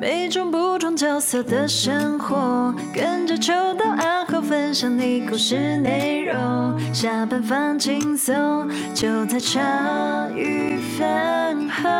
[0.00, 6.80] 每种不同角色的生活，跟着秋刀暗号分享你故事内容。
[6.94, 9.60] 下班放轻松，就在茶
[10.34, 11.90] 余饭后。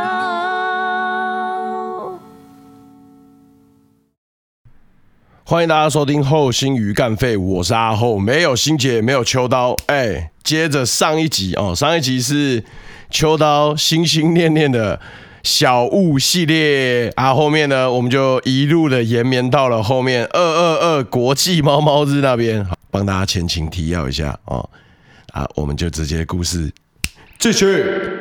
[5.45, 9.77] 欢迎大家收听后心鱼干废，我是阿厚，没有心结，没有秋刀。
[9.89, 12.65] 哎，接着上一集哦，上一集是
[13.11, 14.99] 秋刀心心念念的。
[15.43, 17.11] 小物系列。
[17.17, 24.69] 啊，后面呢，我们就一路的延绵到了后面二二二国际猫猫日那边，好，帮大家前情提要一下哦，
[25.33, 26.71] 啊，我们就直接故事。
[27.39, 28.20] 继续。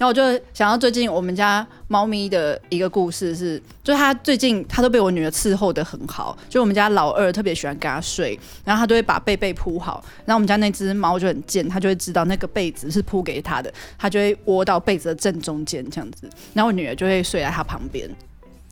[0.00, 0.22] 然后我就
[0.54, 18.08] 想到最近我们家猫咪的一个故事是，就是它最近它都被我女儿伺候的很好，就我们家老二特别喜欢跟它睡，然后它都会把被被铺好，然后我们家那只猫就很贱，它就会知道那个被子是铺给它的，它就会窝到被子的正中间这样子，然后我女儿就会睡在它旁边，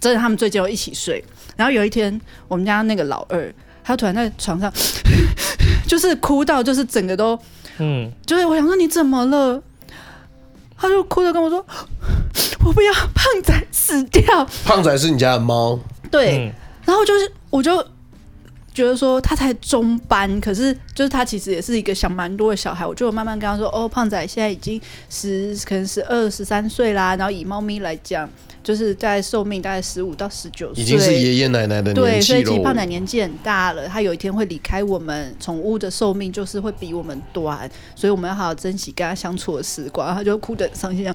[0.00, 1.22] 真的他们最近又一起睡，
[1.58, 2.18] 然后有一天
[2.48, 3.54] 我们家那个老二，
[3.84, 4.72] 他突然在床上
[5.86, 7.38] 就是哭到就是整个都，
[7.80, 9.62] 嗯，就是我想说你怎么了？
[10.78, 11.58] 他就哭着跟我说
[12.64, 15.78] ：“我不要胖仔死掉。”胖仔是你家的猫？
[16.10, 16.38] 对。
[16.38, 16.52] 嗯、
[16.86, 17.84] 然后就是，我就
[18.78, 22.86] 觉得说他才中班，可是就是他其实也是一个想蛮多的小孩。
[22.86, 27.16] 我就慢慢跟他说：“哦，胖仔现在已经十，可能十二、十三岁啦。
[27.16, 28.28] 然后以猫咪来讲。”
[28.60, 32.00] 就是在寿命大概十五到十九岁，已经是爷爷奶奶的年纪。
[32.02, 35.34] 对，所以其实胖仔年纪很大了，他有一天会离开我们。
[35.40, 40.14] 宠物的寿命就是会比我们短，所以我们要好好珍惜跟他相处的时光。
[40.14, 41.10] 他就哭得很伤心，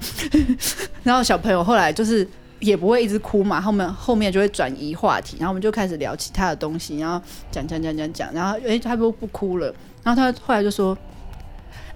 [1.04, 2.26] 然后小朋友后来就是
[2.60, 10.96] 也不会一直哭嘛，后面后面就会转移话题，然后我们就开始聊其他的东西，然后讲讲讲讲讲，然后诶，他不不哭了，然后他后来就说：“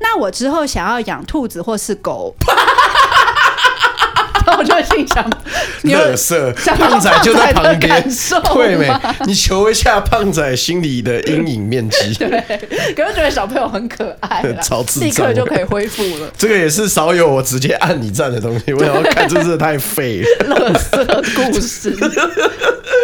[0.00, 2.34] 那我之后想要养兔子或是狗。”
[4.56, 5.30] 我就心想，
[5.82, 8.02] 乐色胖仔就在旁边，
[8.44, 8.90] 会没？
[9.26, 12.14] 你求一下胖仔心里的阴影面积。
[12.18, 12.28] 对，
[12.96, 16.30] 可是觉得小朋友很可爱， 超自立刻就可以恢复了。
[16.36, 20.46] 这个也是少有我直接按你赞的东西，我想要看，真是太废了。
[20.56, 21.04] 乐色
[21.36, 21.94] 故事，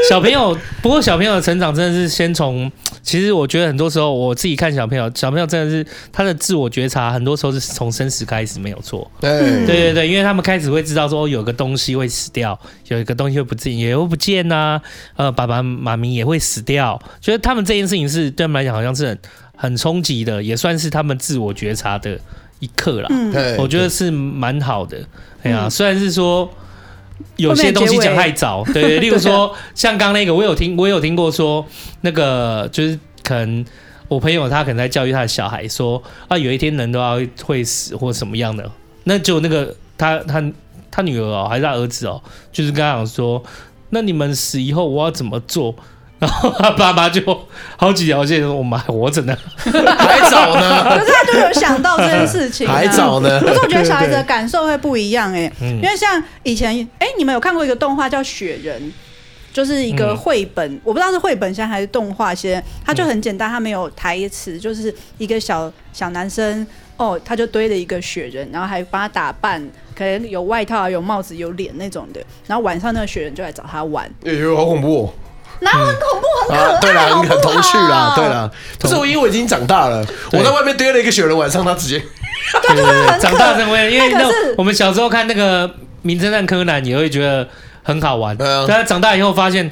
[0.08, 2.70] 小朋友，不过小朋友的成长真的是先从。
[3.04, 9.08] 其实我觉得很多时候，我自己看小朋友，小朋友真的是他的自我觉察，很多时候是从生死开始没有错。
[9.20, 14.82] 对对对对，因为他们开始会知道说，有个东西会死掉，有一个东西会不见，也会不见呐、啊。
[15.16, 19.18] 呃，爸爸妈咪也会死掉，觉得他们这件事情是对他们来讲好像是很
[19.54, 22.18] 很冲击的，也算是他们自我觉察的
[22.58, 23.08] 一刻啦。
[23.10, 24.98] 嗯，我觉得是蛮好的。
[25.42, 26.50] 哎呀，虽然是说。
[27.36, 31.66] 有些东西讲太早， 对，对，例如说像刚那个，我有听，我有听过说，
[32.02, 33.64] 那个就是可能
[34.08, 38.70] 我朋友他可能在教育他的小孩说啊，有一天人都要会死或什么样的，
[39.04, 40.42] 那就那个他他
[40.90, 43.42] 他女儿哦，还是他儿子哦，就是跟他讲说，
[43.90, 45.74] 那你们死以后我要怎么做？
[46.24, 47.20] 然后他爸爸就
[47.76, 53.38] 好几条线说：“我们还活着呢， 还早呢。”可是他就有想到这件事情，还早呢。
[53.40, 58.80] 可是我觉得小孩子的感受会不一样哎，因为像以前哎，你们有看过一个动画叫《雪人》，
[59.52, 62.62] 就是一个绘本，我不知道是绘本先还是动画先。
[62.86, 69.62] 它就很简单，它没有台词，就是一个小小男生哦，他就堆了一个雪人，然后还帮他打扮，
[69.94, 72.24] 可能有外套、有帽子、有脸那种的。
[72.46, 75.14] 然后晚上那个雪人就来找他玩，哎呦，好恐怖哦！
[75.60, 78.50] 然后很恐怖，很可爱，对啦，你很童趣啦， 对啦。
[78.78, 81.98] 不是我，因为我已经长大了，我在外面堆了一个雪人，晚上他直接，
[82.62, 84.28] 对对对，长大成为，因为那
[84.58, 85.70] 我们小时候看那个
[86.02, 87.48] 名侦探柯南，也会觉得
[87.82, 88.36] 很好玩。
[88.36, 89.70] 对啊，但他长大以后发现，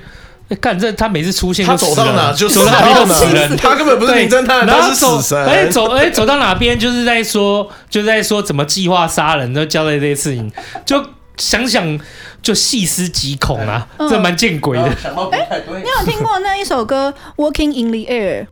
[0.60, 5.44] 看这他每次出现，他走到哪就走到哪边死人， 他根本不是名侦探，他是死神。
[5.44, 10.50] 哎，走哎走到哪边就是在说，就在说怎么计划杀人，都交代这些事情，
[10.86, 11.04] 就。
[11.36, 11.98] 想想
[12.42, 14.84] 就细思极恐啊，嗯、这蛮见鬼的。
[15.32, 17.12] 哎，你有听过那一首歌
[17.42, 18.44] 《Walking in the Air》？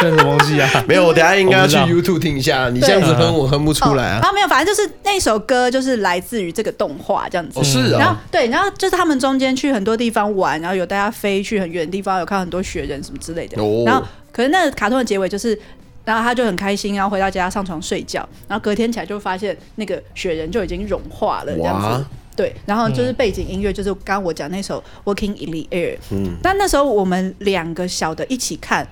[0.00, 0.68] 这什么东西啊？
[0.88, 2.68] 没有，我等下应该要去 YouTube 听一下。
[2.70, 4.20] 你这样子哼，我哼不出来啊。
[4.22, 7.60] 啊，没有，反正就是那首歌，就是来自于这个动画这样子。
[7.60, 7.98] 哦，是啊。
[7.98, 13.62] 然后对，然后就是他们中间去很多地方玩，然后有带他飞去很远的地方，有看很多雪人什么之类的。
[13.62, 13.84] 哦。
[13.86, 14.02] 然后，
[14.32, 15.58] 可是那个卡通的结尾就是。
[16.04, 21.86] 然后他就很开心，然后回到家上床睡觉，然后隔天起来就发现那个雪人就已经融化了，这样子。
[21.86, 22.04] 哇
[22.36, 24.82] 对，然后就是背景音乐，就是刚刚我讲那首
[25.14, 25.94] 《Walking in the Air》。
[26.10, 26.36] 嗯。
[26.42, 28.86] 但那时候我们两个小的一起看，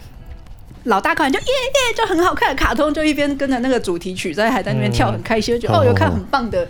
[0.84, 6.68] 老大看就耶耶，就很好看的卡通，就一边跟着那个主题曲在海在那边跳，很开心，就觉得哦，有看很棒的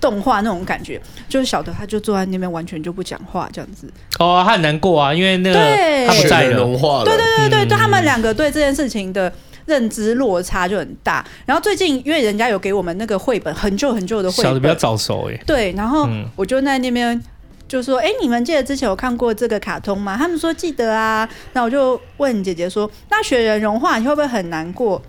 [0.00, 1.00] 动画那种感觉。
[1.28, 3.90] 就是小的他就坐在那边完全就不讲话，这样子。
[4.20, 5.58] 哦，他很难过啊，因为那个
[6.06, 7.04] 他不在融化了。
[7.04, 9.32] 对对对对，对他们两个对这件事情的。
[9.66, 11.24] 认知落差就很大。
[11.46, 15.36] 然后最近因为人家有给我们那个绘本，很旧很旧的绘本，小的比较早熟哎。
[15.46, 17.20] 对，然后我就在那边
[17.68, 21.28] 就说：“哎、嗯，你们记得之前有看过这个卡通吗？”他们说记得啊。
[21.52, 25.00] 那我就问姐姐说：“那雪人融化你会不会很难过？”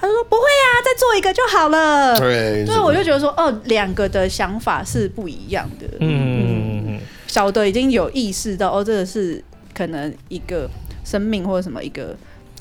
[0.00, 9.42] 他说：“不会啊，再做一个就好了。”对，所以我就觉得说：“哦，两个的想法是不一样的。”嗯嗯，小的已经有意识到哦，这个是
[9.74, 10.68] 可能一个。
[11.04, 12.16] 生命或者什么一个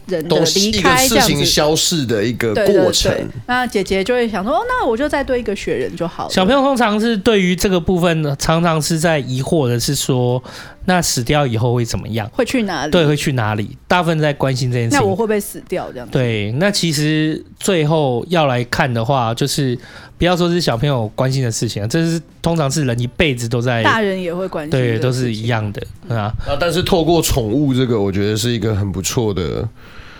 [0.07, 3.11] 人的离开，这样子消逝的一个过程。
[3.11, 10.41] 对对对，那姐姐就会想说：“哦，那我就再堆一个雪人就好了。”小朋友通常是对于这个部分呢，常常是在疑惑的是说
[10.85, 12.29] ：“那死掉以后会怎么样？
[12.33, 12.91] 会去哪里？
[12.91, 14.99] 对，会去哪里？”大部分在关心这件事情。
[14.99, 15.91] 那我会不会死掉？
[15.91, 16.13] 这样子。
[16.13, 19.77] 对，那其实最后要来看的话，就是
[20.17, 26.33] 不要说是小朋友关心的事情，这是通常是人一辈子都在，大人也会关心，对，都是一样的啊。
[26.47, 29.67] 啊，但是透过宠物这个，我觉得是一个很不错的。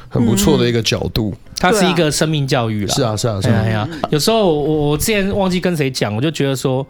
[0.08, 2.94] 很不错的一个角度，嗯，它是一个生命教育了。
[2.94, 3.62] 是啊，是啊，是啊。
[3.66, 6.86] 哎呀，有时候我我之前忘记跟谁讲，我就觉得说，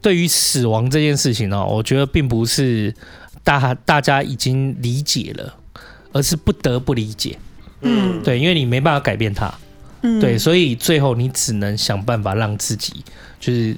[0.00, 2.94] 对于死亡这件事情呢，我觉得并不是
[3.42, 5.52] 大大家已经理解了，
[6.12, 7.36] 而是不得不理解。
[7.80, 9.52] 嗯，对，因为你没办法改变它。
[10.02, 13.04] 嗯，对，所以最后你只能想办法让自己
[13.38, 13.76] 就是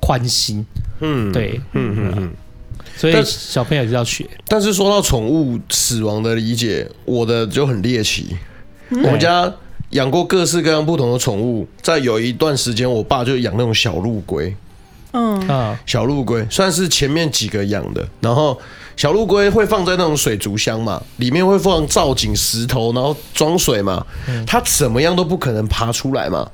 [0.00, 0.64] 宽心。
[1.00, 2.32] 嗯，对，嗯嗯嗯。
[2.96, 8.34] 所以小朋友就要学，但是说到宠物死亡的理解，我的就很猎奇。
[8.88, 9.52] 嗯、我们家
[9.90, 14.54] 养过各式各样不同的宠物，在有一段时间，我爸就养那种小陆龟。
[15.16, 18.06] 嗯啊，小陆龟算是前面几个养的。
[18.20, 18.58] 然后
[18.96, 24.04] 小陆龟会放在那种水族箱嘛，里面会放造景石头，然后装水嘛。
[24.46, 26.46] 它怎么样都不可能爬出来嘛。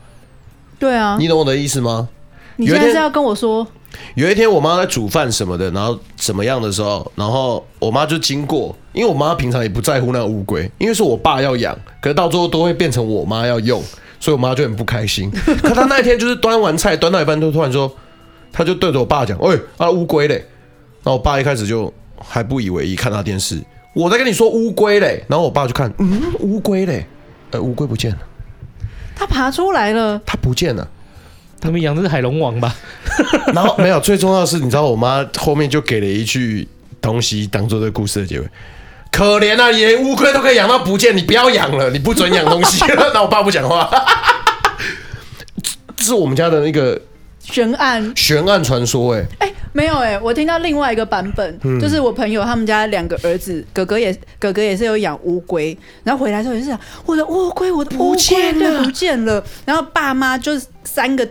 [0.78, 2.08] 对啊，你懂我的意思吗？
[2.56, 3.66] 你现在是要跟我说？
[4.14, 13.82] 有一天我妈在煮饭什么的，然后怎么样的时候，然后我妈就经过，因为我妈平常也不在乎那个乌龟，因为是我爸要养，可是到最后都会变成我妈要用，
[14.18, 15.30] 所以我妈就很不开心。
[15.62, 17.90] 可她那一天就是端完菜端到一半，就突然说，
[18.52, 20.34] 她就对着我爸讲：“喂，啊乌龟嘞！”
[21.02, 23.60] 然后我爸一开始就还不以为意，看他电视，
[23.94, 27.06] 我在跟你说乌龟嘞，然后我爸就看，嗯，乌龟嘞，
[27.50, 28.18] 呃，乌龟不见了，
[29.16, 30.86] 它爬出来了，它不见了。
[31.60, 32.74] 他们养的是海龙王吧？
[33.54, 36.66] 然后没有，最重要的是，你知道我妈后面就给了一句
[37.00, 38.46] 东西当做这个故事的结尾。
[39.10, 42.84] 可怜啊，连乌龟都可以养到不见，你不要养了，你不准养东西。
[43.14, 43.88] 那我爸不讲话。
[45.96, 47.00] 这是我们家的那个
[47.42, 49.14] 悬案，悬案传说。
[49.14, 61.28] 哎哎，没有哎，我听到另外一个版本，嗯、就是我朋友他们家两个儿子，哥哥也哥哥也是有养乌龟，然后回来之后也是想我的乌龟，我的乌龟对不见了，然后爸妈就是三个。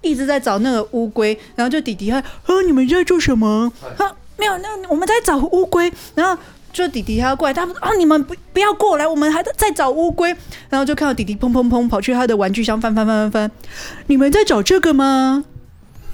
[0.00, 3.70] 一直在找那个乌龟，然后就弟弟还，哦，你们在做什么？
[3.98, 5.92] 啊，没有，那我们在找乌龟。
[6.14, 6.40] 然后
[6.78, 10.34] 就弟弟他要过来，他啊，你们不不要过来，我们还在在找乌龟。
[10.68, 13.50] 然后就看到弟弟砰砰砰跑去他的玩具箱翻翻翻翻翻，
[14.06, 15.42] 你们在找这个吗？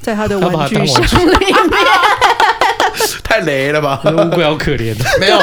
[0.00, 1.52] 在他的玩具箱里面，
[3.22, 4.00] 太雷了吧？
[4.04, 4.94] 乌龟好可怜。
[5.20, 5.38] 没有，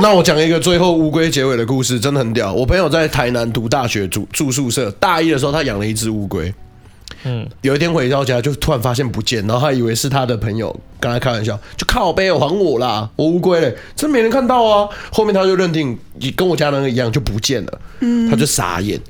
[0.00, 2.52] 那我讲一个最后乌龟结尾的故事，真的很屌。
[2.52, 6.52] 我朋友在台南读大学住住宿舍，大一的时候他养了一只乌龟。
[7.24, 14.88] 嗯，有一天回到家就突然发现不见，然后他以为是他的朋友跟他开玩笑，就靠背，还我啦，我乌龟嘞，真没人看到啊。
[15.12, 19.00] 后面他就认定你跟我家人一样就不见了，嗯，他就傻眼。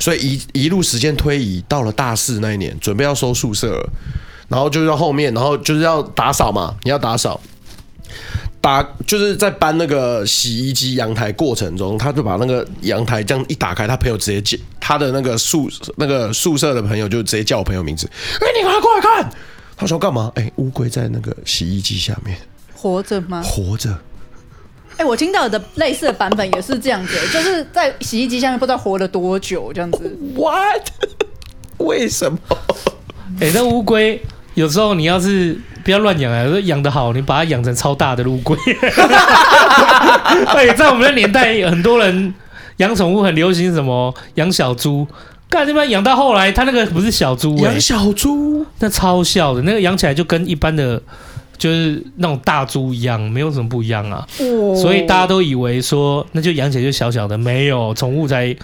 [0.00, 0.18] 所以
[0.52, 3.90] 一一路时间推移到了大四那一年，准备要收宿舍了，
[4.48, 7.40] 然后就到后面，然后就是要打扫嘛，你要打扫。
[8.60, 18.10] 打就是在搬那个洗衣机阳台过程中，他就把那个阳台这样一打开，他朋友直接叫他的那个宿那个宿舍的朋友就直接叫我朋友名字，
[18.40, 19.32] 哎、欸，你快过来看！
[19.76, 20.32] 他说干嘛？
[20.34, 22.36] 哎、欸，乌龟在那个洗衣机下面
[22.74, 23.40] 活着吗？
[23.44, 23.90] 活着。
[24.92, 30.18] 哎、欸，我听到的类似的版本也是这样子，就是在洗衣机下面不知道活了多久这样子。
[30.34, 30.82] What？
[31.78, 32.38] 为什么？
[33.40, 34.20] 哎、欸，那乌龟
[34.54, 35.56] 有时候你要是。
[35.88, 36.46] 不要乱养啊！
[36.46, 38.54] 说养得好，你把它养成超大的陆龟。
[40.52, 42.34] 对， 在我们的年代，很多人
[42.76, 45.08] 养宠物很流行什么养小猪。
[45.48, 51.00] 干这边养到后来，它那个不是小猪、欸，养小猪那超小的，那个养起来就跟一般的，
[51.56, 54.28] 就是那种大猪一样，没有什么不一样啊。
[54.40, 58.54] 哦、所以大家都以为说，那就养起来就小小的，没有宠物才。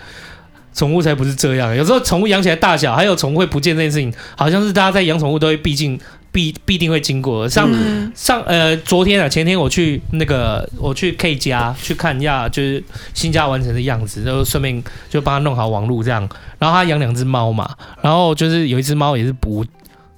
[0.75, 5.97] 宠物才不是这样，有时候宠物养起来大小，还有宠物会不见这件事情，好像是大家在养宠物都会，毕竟
[6.35, 7.49] 必必定会经过。
[7.49, 12.83] 像、嗯、上呃昨天啊前天我去那个我去 K 家去看一下，就是
[13.15, 16.29] 新家完成的样子，然后顺便就帮他弄好网路这样。
[16.59, 17.71] 然后他养两只猫嘛，
[18.03, 19.65] 然后就是有一只猫也是不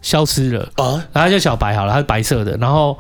[0.01, 2.99] 消失了啊，然后他叫小白好了，它是白色的，然后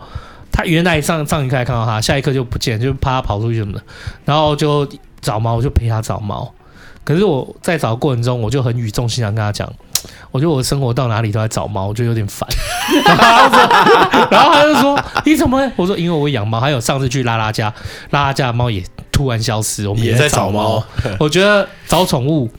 [0.52, 3.82] 他原来上上一刻还看到它，下一刻就不见，就怕它跑出去什么的，
[4.24, 4.86] 然后就
[5.22, 6.52] 找猫，我就陪他找猫。
[7.04, 9.72] 可是我在找的过程中，我就很语重心长跟他讲，
[10.30, 12.48] 我觉得我生活到哪里都在找猫，我觉得有点烦。
[13.04, 15.70] 然后他就说，然后他就说你怎么会？
[15.76, 17.72] 我说因为我养猫，还有上次去拉拉家，
[18.10, 20.82] 拉拉家的猫也突然消失，我们也在找猫。
[21.18, 22.50] 我觉得找宠物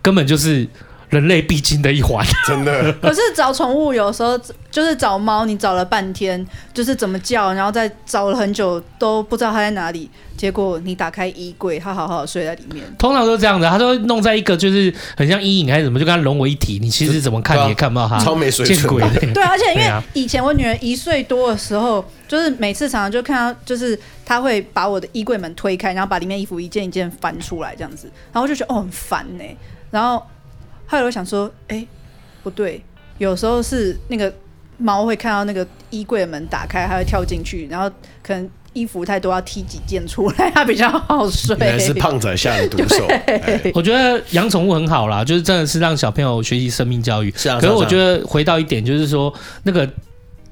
[0.00, 0.68] 根本就是。
[1.12, 2.92] 人类必经的一环， 真的。
[2.94, 4.36] 可是找宠物有时候
[4.70, 10.10] 就是找猫，你找了半天，就是怎么叫，然后再找了很久都不知道它在哪里。
[10.34, 12.82] 结果你打开衣柜，它好好的睡在里面。
[12.98, 16.78] 通常都是这样的，它都会弄在一个就是很像阴影还是什么，就跟它融为一体。
[16.80, 18.98] 你其实怎么看你也看不到它，超没水准。
[19.34, 29.44] 对，而且因为以前我女儿一岁多的时候，就是每次常常就看到，就是她会把我的衣柜门推开，然后把里面衣服一件一件翻出来这样子，然后就觉得哦很烦呢，
[29.90, 30.20] 然后。
[30.92, 31.88] 后来我想说，哎、欸，
[32.42, 32.84] 不对，
[33.16, 34.30] 有时候是那个
[34.76, 37.90] 猫会看到那个衣柜的门打开，它会跳进去，然后
[38.22, 41.56] 可能衣服太多要踢几件出来，它比较好睡。
[41.58, 43.08] 原来是胖仔下的毒 手。
[43.72, 47.32] 我觉得养宠物很好啦，就是真的是让小朋友学习生命教育。
[47.38, 47.58] 是啊。
[47.58, 49.32] 可是我觉得回到一点，就是说
[49.62, 49.90] 那个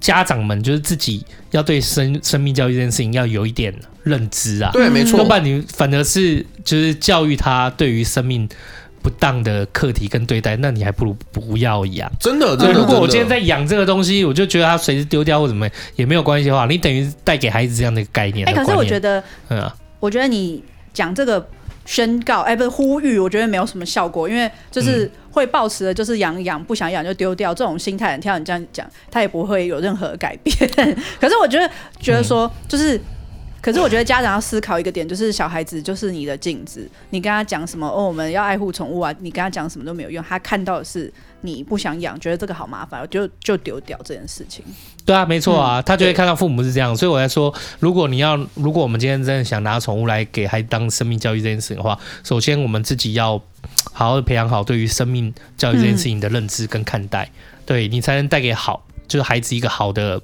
[0.00, 4.70] 家长们就是自己要对生生命教育这件事情要有一点认知啊。
[4.72, 5.18] 对，没错。
[5.18, 8.48] 多半你反而是就是教育他对于生命。
[9.02, 12.10] 不当的课题跟对待，那你还不如不要养。
[12.18, 12.72] 真的，真的。
[12.72, 18.46] 如果我今天在养这个东西，我就觉得它随时丢掉或怎么也没有关系的话，你等于带给孩子这样的一个概念。
[18.48, 21.48] 哎、欸，可是我觉得，嗯、啊，我觉得你讲这个
[21.86, 28.14] 宣告，哎、欸，不是呼吁，我觉得没有什么效果，因为就是会抱持的就是养养，不想养就丢掉这种心态。
[28.16, 30.54] 你听到你这样讲，他也不会有任何改变。
[31.20, 33.00] 可是我觉得，觉得说就是。
[33.60, 41.12] 可是我觉得家长要思考一个点，就是小孩子就是你的镜子，你跟他讲什么哦，我们要爱护宠物啊，你跟他讲什么都没有用，他看到的是
[41.42, 44.64] 你不想养，觉得这个好麻烦，就就丢掉这件事情。
[45.04, 53.32] 对啊，没错啊，他就会看到父母是这样，所以我在说，如果你要，如果我们今天真的想拿宠物来给孩子当生命教育这件事情的话，首先我们自己要
[53.92, 57.30] 好好的培养好对于生命教育这件事情的认知跟看待，
[57.66, 60.18] 对你才能带给好就是孩子一个好的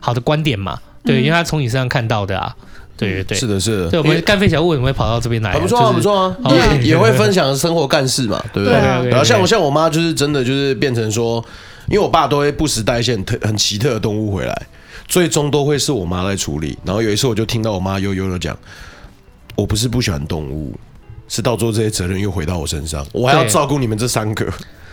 [0.00, 2.54] 好的观点嘛，对，因为他从你身上看到的啊。
[2.96, 3.90] 对对对，是的，是的。
[3.90, 5.52] 对，我们干废小物为什么会跑到这边来？
[5.52, 6.36] 很不错啊，不错啊，
[6.80, 8.78] 也也会分享生活干事嘛，对不对？
[9.08, 11.44] 然后像我像我妈，就是真的就是变成说，
[11.88, 14.66] 因为我爸都会不时带一些很特很奇特的动物回来，
[15.08, 16.78] 最终都会是我妈在处理。
[16.84, 18.56] 然后有一次我就听到我妈悠悠的讲，
[19.56, 20.72] 我不是不喜欢动物，
[21.28, 24.46] 是到最后这些责任又回到我身上，我还要照顾你们这三个。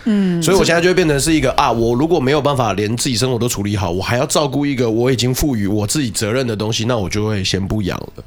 [0.06, 8.24] 嗯，所以我现在就会变成是一个啊，我如果没有办法连自己生活都处理好，我还要照顾一个我已经赋予我自己责任的东西，那我就会先不养了。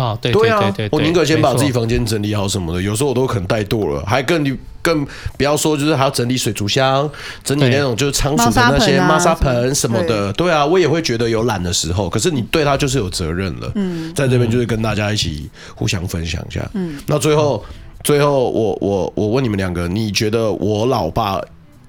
[0.00, 2.82] 啊，对对啊，对对对，我宁可先把自己房间整理好什么的。
[2.82, 5.06] 有时候我都可能怠惰了，还更你更
[5.38, 7.10] 不要说，就是还要整理水族箱，
[7.42, 10.30] 整理那种就是仓鼠的那些猫砂盆什么的。
[10.34, 13.72] 对啊，我也会觉得有懒的时候，可是你对它就是有责任了。
[13.74, 16.68] 嗯，在这边就是跟大家一起互相分享一下。
[16.74, 17.64] 嗯，那最后。
[18.06, 21.40] 最后我，我我我问你们两个，你觉得我老爸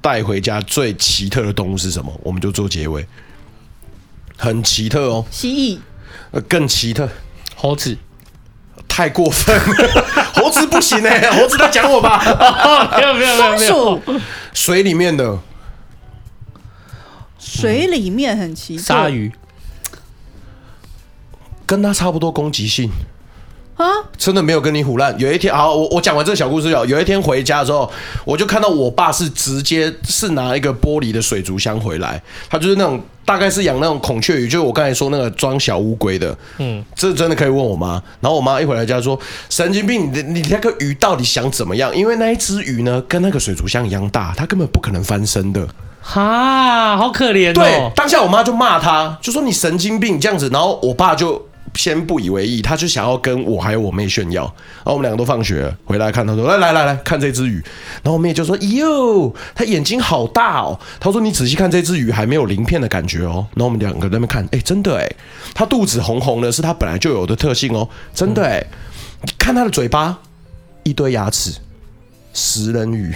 [0.02, 2.12] 带回家最奇特的动物是什么？
[2.24, 3.06] 我们就做结尾。
[4.36, 5.80] 很奇特哦，蜥蜴。
[6.32, 7.08] 呃，更奇特，
[7.56, 7.96] 猴子。
[8.88, 12.18] 太过分了， 猴子不行哎，猴子在讲我吧？
[12.98, 14.02] 没有没有没有没有。
[14.56, 15.38] 水里面的，
[17.38, 18.82] 水里面很奇特。
[18.82, 19.32] 鲨鱼，
[21.68, 22.90] 跟它差不多攻击性。
[23.78, 23.86] 啊！
[24.18, 25.18] 真的没有跟你唬烂。
[25.20, 26.84] 有一天，好，我我讲完这个小故事了。
[26.88, 27.90] 有一天回家的时候，
[28.26, 36.36] 我就看到我爸是直接是拿一个玻璃的水族箱回来，他就是那种大概是养那种孔雀鱼，就是我刚才说那个装小乌龟的。
[36.58, 38.02] 嗯，这真的可以问我妈。
[38.20, 41.96] 然后我妈一回来家说：“神经病，你你那个鱼到底想怎么样？
[41.96, 45.68] 因为那一只鱼呢，跟那个水族箱一样大，它根本不可能翻身的。”
[46.02, 47.54] 哈，好可怜哦。
[47.54, 50.50] 对，当下我妈就骂他，就说你神经病这样子。
[50.52, 51.48] 然后我爸就。
[51.76, 54.44] 先不以为意，他就想要跟我还有我妹炫耀。
[54.44, 57.62] 然后我们两个都放学了回来看，他说：“来来来来看这只鱼。”
[58.04, 65.08] 然后我妹就说：“哟，它眼睛好大哦。”他说：“你仔细看这只鱼，还没有鳞片的感觉哦。”然后我们两个在那边看，哎，真的哎，
[65.54, 68.64] 它肚子红红的，是它本来就有的特性哦，真的哎。
[69.38, 70.18] 看它的嘴巴，
[70.84, 71.52] 一堆牙齿，
[72.34, 73.14] 食人鱼。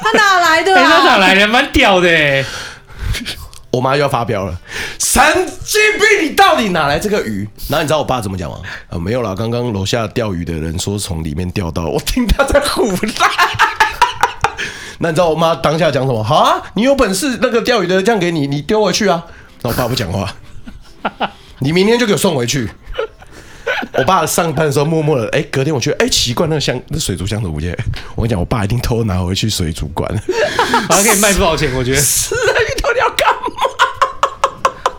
[0.00, 0.74] 它哪来的？
[0.82, 1.46] 它哪来的？
[1.46, 2.44] 蛮屌的哎。
[3.78, 4.60] 我妈又要发飙了，
[4.98, 5.22] 神
[5.64, 6.28] 经病！
[6.28, 7.48] 你到底哪来这个鱼？
[7.68, 8.58] 然后你知道我爸怎么讲吗？
[8.88, 13.30] 啊、呃，没有啦，刚刚楼下钓鱼的人说从里面钓到，我听他在唬烂。
[14.98, 16.20] 那你知道我妈当下讲什么？
[16.24, 19.24] 好啊，你有本事那个钓鱼的这样给你，你丢回去啊！
[19.62, 20.28] 那我爸不讲话，
[21.60, 22.68] 你明天就给我送回去。
[23.92, 27.78] 我爸上班的时候默默的，哎、欸，隔天我去，哎、欸，奇怪，那个箱，那水族箱怎么不见？
[28.16, 30.12] 我跟你讲，我爸一定偷拿回去水族馆，
[30.90, 31.72] 还可以卖多少钱？
[31.76, 32.02] 我觉得？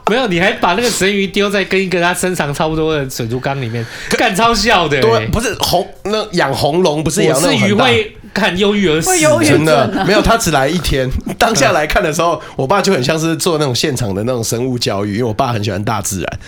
[0.09, 3.85] 没有，你还把那个神鱼丢在跟一个它身长差不多的水族缸里面，
[4.17, 4.99] 干超笑的。
[4.99, 7.85] 对，不是红那养红龙不是养那种很大？
[7.85, 10.21] 我是鱼会看忧郁而死，会忧郁真的没有。
[10.21, 16.39] 他只来一天，当下来看的时候，我爸就很像是做那种现场的那种生物教育，因为我爸很喜欢大自然。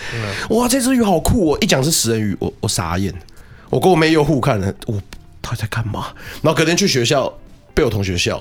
[0.50, 1.58] 哇，这只鱼好酷哦！
[1.60, 3.12] 一讲是食人鱼，我我傻眼。
[3.70, 5.00] 我跟我妹又互看了，我
[5.40, 6.08] 他在干嘛？
[6.42, 7.32] 然后隔天去学校
[7.74, 8.40] 被我同学笑。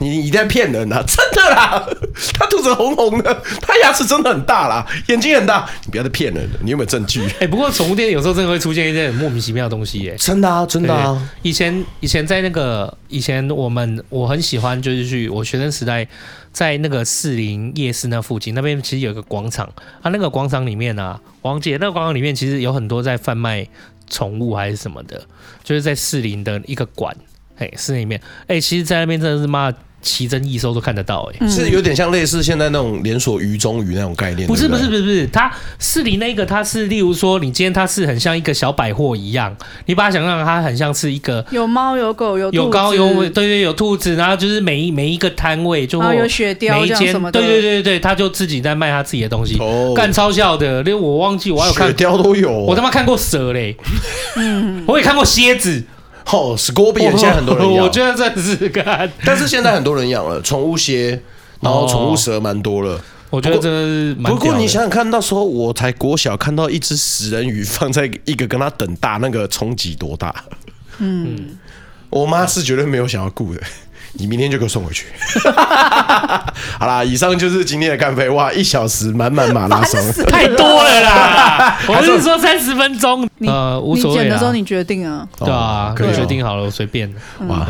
[0.00, 1.02] 你你在骗人啊！
[1.06, 1.84] 真的啦，
[2.38, 5.68] 他肚子红红的，他牙齿真的很大啦，眼睛很大。
[5.84, 7.22] 你不要再骗人了，你有没有证据？
[7.40, 10.14] 哎、欸，不过宠物店有时候真的会出现一些很莫名其妙的东西耶。
[10.16, 11.30] 真的啊，真的啊。
[11.42, 16.06] 以前以前在那个以前我们我很喜欢就是去我学生时代
[16.52, 19.66] 在那个士林夜市那附近那边其实有一个广场
[20.00, 23.66] 啊，那个广场里面啊，王姐那个广场里面其实有很多在贩卖
[24.08, 25.20] 宠物还是什么的，
[25.64, 27.16] 就是在士林的一个馆，
[27.58, 29.72] 哎，士林里面，哎、欸，其实，在那边真的是妈。
[30.00, 34.46] 奇珍异兽都看得到，哎，是有点像类似现在那种连锁鱼中鱼那种概念。
[34.46, 39.54] 不是不是不是不是，它市里那个，它是例如说，你今天它是很像一个小百货一样，
[39.86, 49.58] 你把它想象它很像是一个有猫有狗有有高有对对有兔子，然后就是每一每一个摊位就会有雪貂这样什么的，对对对对，他就自己在卖他自己的东西，
[49.96, 53.76] 干超笑的，连我忘记我还有看雪雕都有，我他妈看过蛇嘞，
[54.36, 55.82] 嗯，我也看过蝎子。
[56.30, 61.20] 哦，Scorpion 现在很多人养，我觉得这是个，但是现在很多人养了宠物蝎，
[61.60, 63.00] 然后宠物蛇蛮多了。
[63.30, 64.32] 我觉得这是蛮。
[64.32, 70.34] 不过你想想看到时候，我才国小看到一只食人鱼放在一个跟它等大，那个冲击多大？
[70.98, 71.58] 嗯，
[72.10, 73.60] 我妈是绝对没有想要顾的。
[74.12, 75.06] 你明天就给我送回去。
[76.78, 78.28] 好啦，以上就是今天的干杯。
[78.30, 81.78] 哇，一小时满满马拉松， 太多了啦！
[81.88, 84.18] 我是说三十分钟，呃，无所谓。
[84.18, 85.26] 你剪的时候你决定啊？
[85.38, 87.12] 对啊，可以决定好了，我随便。
[87.46, 87.66] 哇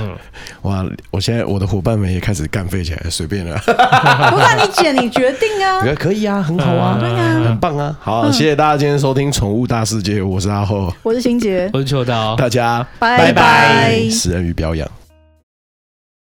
[0.62, 3.58] 哇，我现在我的伙伴们也开始干飞起来，随便了。
[3.66, 5.84] 不然你剪，你决定啊？
[5.98, 7.94] 可以啊，很好啊，对啊，很棒啊。
[8.00, 14.08] 好，谢谢大家今天收听《宠物大世界》，我是阿厚，我是新杰，我是秋刀，大家拜拜。
[14.10, 14.88] 食人鱼表扬。